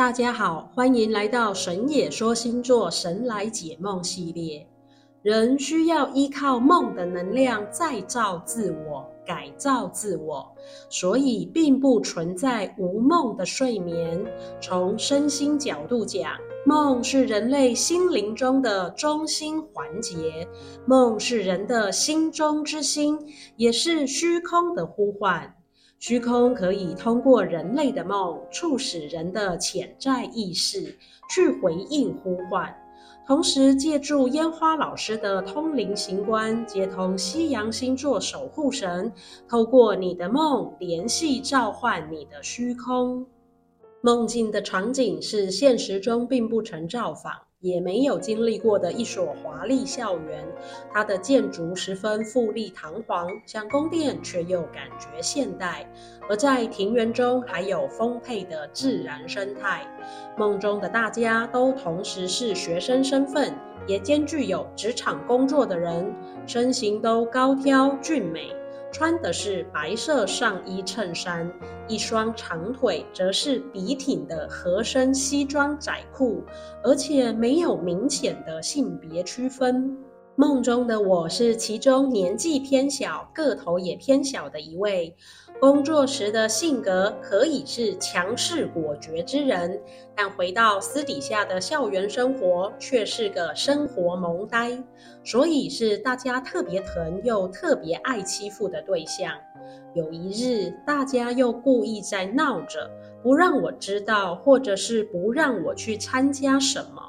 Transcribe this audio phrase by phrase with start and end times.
[0.00, 4.66] 大家好，欢迎来到神野说星座神来解梦系列。
[5.20, 10.50] 人需要依靠梦的能量再造自我、改造自我，
[10.88, 14.24] 所以并不存在无梦的睡眠。
[14.58, 16.32] 从身心角度讲，
[16.64, 20.48] 梦是人类心灵中的中心环节，
[20.86, 23.18] 梦是人的心中之心，
[23.56, 25.54] 也是虚空的呼唤。
[26.00, 30.96] 虚空可以通过人类的梦，促使人的潜在意识
[31.28, 32.74] 去回应呼唤，
[33.26, 39.12] 同时借助烟花老师的通灵行观，接通西洋星座守护神，
[39.46, 43.26] 透过你的梦联系召唤你的虚空。
[44.00, 47.34] 梦境的场景是现实中并不曾造访。
[47.60, 50.42] 也没有经历过的一所华丽校园，
[50.90, 55.86] 它的建筑十分富丽堂皇，像宫殿，却又感觉现代。
[56.28, 59.86] 而在庭园中，还有丰沛的自然生态。
[60.38, 63.54] 梦中的大家都同时是学生身份，
[63.86, 66.14] 也兼具有职场工作的人，
[66.46, 68.50] 身形都高挑俊美。
[68.92, 71.50] 穿的是白色上衣衬衫，
[71.88, 76.42] 一双长腿则是笔挺的合身西装窄裤，
[76.82, 79.96] 而且没有明显的性别区分。
[80.36, 85.14] 梦中的我是其中年纪偏小、个头也偏小的一位。
[85.60, 89.78] 工作时的性格可以是强势果决之人，
[90.16, 94.82] 但回到私底下的校园生活却是个生活萌呆，
[95.22, 99.34] 所以是大家特别疼又特别爱欺负的对象。
[99.92, 102.90] 有一日，大家又故意在闹着，
[103.22, 107.02] 不让我知道，或者是不让我去参加什么。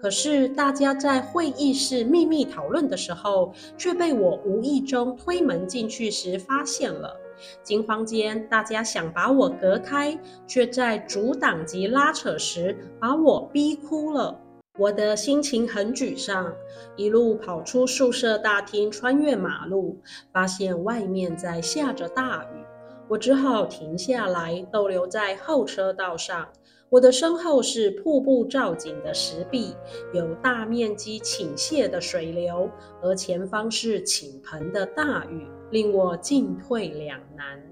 [0.00, 7.14] 可是大家在会议室秘密讨论的时候，却被我无意中推门进去时发现了。
[7.62, 14.40] 惊慌间，大家想把我隔开，却在阻挡及拉扯时把我逼哭了。
[14.78, 16.54] 我的心情很沮丧，
[16.96, 20.00] 一路跑出宿舍大厅，穿越马路，
[20.32, 22.64] 发现外面在下着大雨。
[23.08, 26.48] 我只好停下来，逗留在后车道上。
[26.90, 29.74] 我的身后是瀑布造景的石壁，
[30.14, 32.70] 有大面积倾泻的水流，
[33.02, 37.62] 而前方是倾盆的大雨，令我进退两难。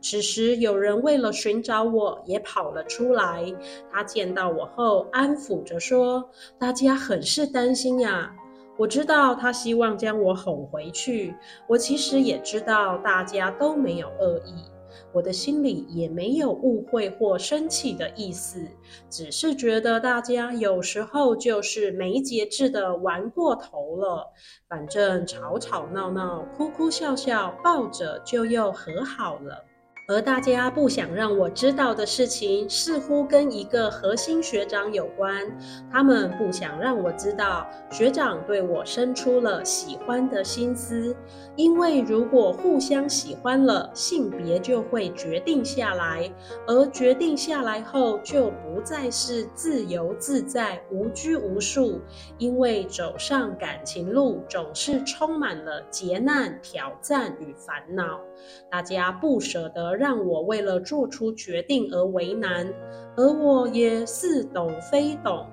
[0.00, 3.44] 此时，有人为了寻找我，也跑了出来。
[3.90, 8.34] 他见到我后，安抚着说：“大家很是担心呀。”
[8.76, 11.34] 我知道他希望将我哄回去。
[11.68, 14.73] 我其实也知道大家都没有恶意。
[15.14, 18.66] 我的心里也没有误会或生气的意思，
[19.08, 24.26] 只是觉得大家有时候就是没节制的玩过头了。
[24.68, 29.64] 反正吵吵闹闹、哭哭笑笑，抱着就又和好了。
[30.06, 35.50] 而大家不想让我知道的事情，似乎跟一个核心学长有关。
[35.90, 41.16] 他们不想让我知道学长对我生出了喜欢的心思，
[41.56, 46.30] 因为如果互相喜欢了，性别就会决定下来，
[46.66, 51.98] 而决定下来后就不再是自由自在、无拘无束。
[52.36, 58.20] 因为走上感情路总是充满了劫难、挑战与烦恼，
[58.70, 59.93] 大家不舍得。
[59.94, 62.72] 让我为了做出决定而为难，
[63.16, 65.46] 而我也似懂非懂，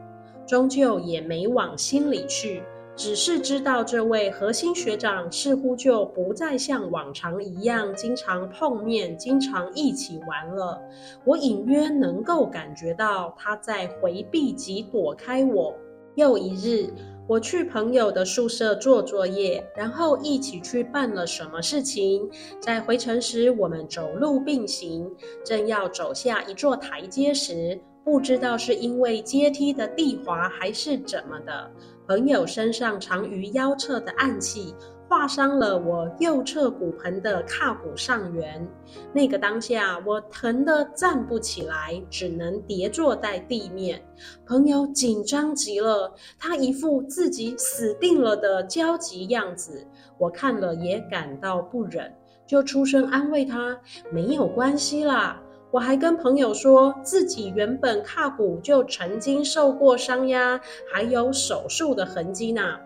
[0.46, 2.64] 终究也没往心里去。
[2.94, 10.80] 只是知道这位核心学长似乎就不再像往常一样经常碰面、经常一起玩了。
[11.24, 15.74] 我隐约能够感觉到他在回避及躲开我。
[16.16, 16.90] 又一日。
[17.28, 22.30] 我去朋友的宿舍做作业，然后一起去办了什么事情。
[22.60, 25.10] 在回程时，我们走路并行，
[25.46, 31.72] 正要走下一座台阶时，不知道是因为阶梯的地滑还是怎么的，
[32.06, 34.76] 朋友身上藏于腰侧的暗器。
[35.12, 38.66] 划伤了我右侧骨盆的髂骨上缘，
[39.12, 44.02] 那个当下我疼得站不起来，只能跌坐在地面。
[44.46, 49.86] 朋友紧张极了，他一副自己死定了的焦急样子，
[50.18, 52.10] 我看了也感到不忍，
[52.48, 53.78] 就出声安慰他
[54.14, 55.42] ：“没有关系啦。”
[55.72, 60.60] 我还跟朋友说自己原本髂骨就曾经受过伤呀，
[60.90, 62.78] 还有手术的痕迹呢。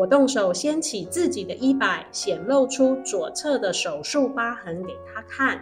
[0.00, 5.60] 我动手掀起自己的衣摆，显露出左侧的手术疤痕给他看。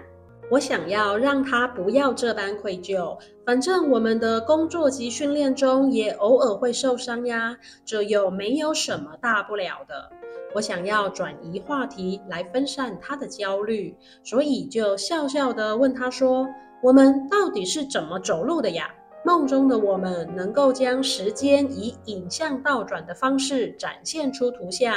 [0.49, 10.09] 我想要让他不要这般愧疚，反正我们的工作及训练中也偶尔会受伤呀，这又没有什么大不了的。
[10.55, 16.47] 我想要转移话题来分散他的焦虑，所以就笑笑的问他说
[16.81, 18.89] ：“我们到底是怎么走路的呀？
[19.29, 24.97] 梦中的我们能够将时间以影像倒转的方式展现出图像。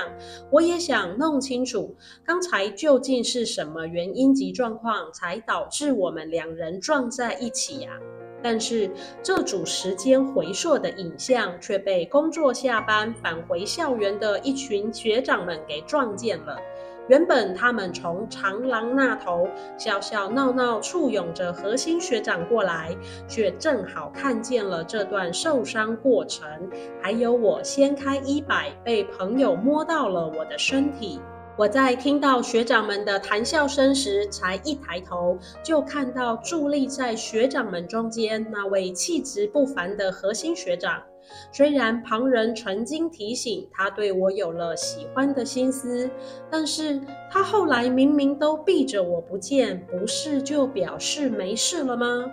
[0.50, 1.94] 我也想弄清楚，
[2.24, 7.90] 刚才究竟是什么原因及状况，才导致我们两人撞在一起呀？
[8.42, 8.90] 但是
[9.22, 16.58] 这组时间回溯的影像却被工作下班返回校园的一群学长们给撞见了。
[17.08, 22.96] 原本他们从长廊那头笑笑闹闹簇拥着核心学长过来，
[23.28, 26.48] 却正好看见了这段受伤过程，
[27.02, 31.20] 还有我掀开衣摆被朋友摸到了我的身体。
[31.58, 41.04] 我在听到学长们的谈笑声时，才一抬头就看到伫立在学长们中间那位气质不凡的核心学长。
[41.52, 46.10] 虽然旁人曾经提醒他对我有了喜欢的心思，
[46.50, 52.32] 但是他后来明明都避着我不见，不是就表示没事了吗？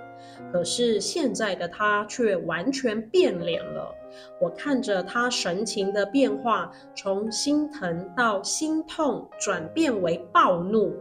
[0.52, 3.94] 可是现在的他却完全变脸了。
[4.40, 10.94] 我看着他神情的变化，从心疼到心痛，转变为暴怒。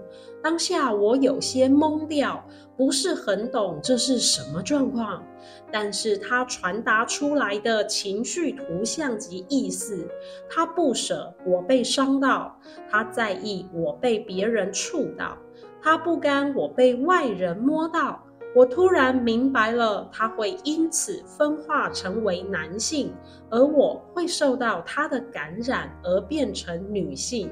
[0.44, 2.44] 当下我有些懵掉，
[2.76, 5.24] 不是很懂这是什么状况。
[5.72, 10.08] 但是他传达出来的情绪图像及意思，
[10.50, 12.56] 他不舍我被伤到，
[12.90, 15.38] 他在意我被别人触到，
[15.82, 18.22] 他不甘我被外人摸到。
[18.56, 23.14] 我突然明白了，他会因此分化成为男性，
[23.50, 27.52] 而我会受到他的感染而变成女性。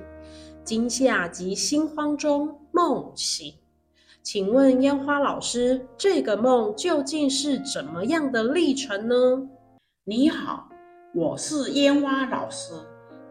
[0.63, 3.53] 惊吓及心慌中梦醒。
[4.23, 9.47] 请问烟花老师，这个梦究竟是怎么样的历程呢？
[10.05, 10.67] 你好，
[11.13, 12.73] 我是烟花老师。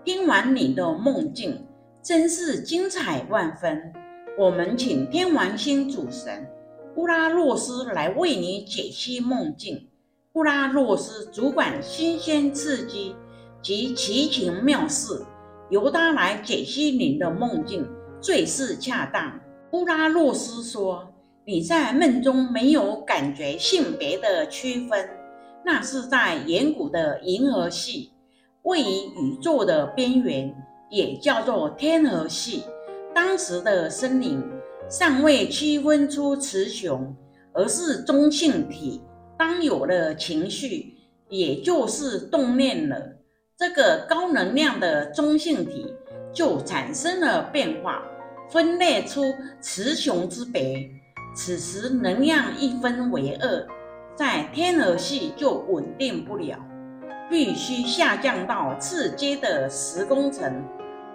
[0.05, 1.67] 听完你的梦境，
[2.01, 3.93] 真是精彩万分。
[4.39, 6.47] 我们请天王星主神
[6.97, 9.89] 乌拉诺斯来为你解析梦境。
[10.35, 13.17] 乌拉诺斯主管新鲜刺激
[13.61, 15.25] 及奇情妙事，
[15.71, 17.85] 由他来解析您的梦境
[18.21, 19.41] 最是恰当。
[19.73, 21.13] 乌拉诺斯说
[21.45, 25.09] ：“你在梦中没有感觉性别的区分，
[25.65, 28.13] 那是在远古的银河系，
[28.63, 30.55] 位于宇宙的边缘，
[30.91, 32.63] 也叫做天河系。
[33.13, 34.43] 当时的森林
[34.89, 37.15] 尚未区分出雌雄，
[37.53, 39.03] 而是中性体。
[39.39, 40.95] 当有了情绪，
[41.29, 43.17] 也就是动念了，
[43.59, 45.93] 这个高能量的中性体
[46.33, 48.03] 就产生了变化。”
[48.51, 50.89] 分裂出雌雄之别，
[51.35, 53.67] 此时能量一分为二，
[54.15, 56.59] 在天河系就稳定不了，
[57.31, 60.63] 必须下降到次阶的十宫层，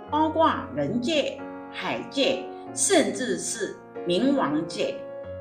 [0.10, 1.40] 包括人界、
[1.72, 2.44] 海界，
[2.74, 3.76] 甚至是
[4.08, 4.96] 冥王界。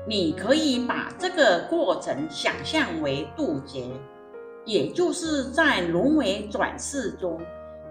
[0.07, 3.85] 你可以把这个过程想象为渡劫，
[4.65, 7.39] 也就是在轮回转世中，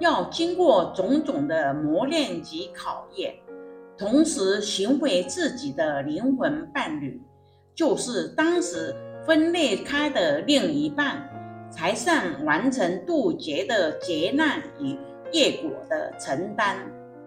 [0.00, 3.34] 要经过种种的磨练及考验。
[3.96, 7.20] 同时寻回自己的灵魂伴侣，
[7.74, 8.94] 就是当时
[9.26, 11.28] 分裂开的另一半，
[11.70, 14.96] 才算完成渡劫的劫难与
[15.30, 16.76] 业果的承担。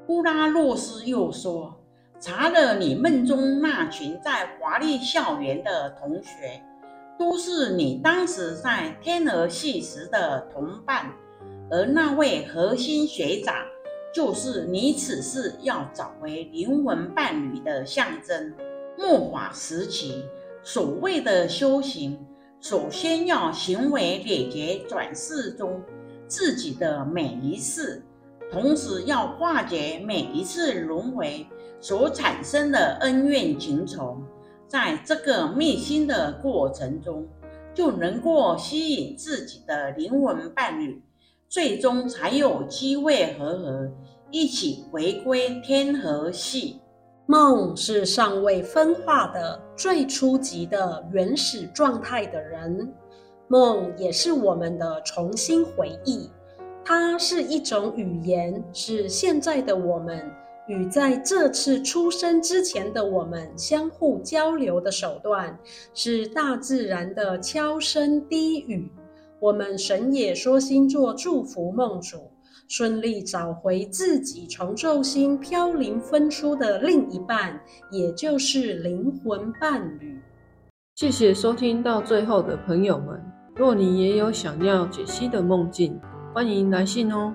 [0.08, 1.74] 乌拉诺斯又说
[2.22, 6.62] ：“查了你梦中那群在华丽校园的同学，
[7.18, 11.12] 都是你当时在天鹅系时的同伴，
[11.72, 13.56] 而那位核心学长。”
[14.14, 18.54] 就是你此世要找回灵魂伴侣的象征。
[18.98, 20.26] 末法时期，
[20.62, 22.20] 所谓的修行，
[22.60, 25.82] 首先要行为了结转世中
[26.28, 28.04] 自己的每一世，
[28.52, 31.48] 同时要化解每一次轮回
[31.82, 34.18] 所产生的恩怨情仇。
[34.68, 37.28] 在这个觅心的过程中，
[37.74, 41.02] 就能够吸引自己的灵魂伴侣。
[41.50, 43.92] 最终才有机会和合，
[44.30, 46.80] 一起回归天和系。
[47.26, 52.94] 梦是尚未分化的最初级的原始状态的人，
[53.50, 56.30] 梦也是我们的重新回忆。
[56.86, 60.32] 它是一种语言，是现在的我们
[60.72, 65.60] 与在这次出生之前的我们相互交流的手段，
[65.94, 68.90] 是大自然的悄声低语。
[69.42, 72.32] 我们神野说星座祝福梦主
[72.70, 77.60] 顺利找回自己从轴心飘零分出的另一半，
[77.92, 80.18] 也就是灵魂伴侣。
[80.96, 83.22] 谢谢收听到最后的朋友们，
[83.58, 86.00] 若你也有想要解析的梦境，
[86.34, 87.34] 欢迎来信哦。